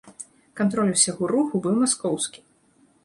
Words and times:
Кантроль 0.61 0.89
усяго 0.95 1.29
руху 1.33 1.61
быў 1.67 1.77
маскоўскі! 1.85 2.39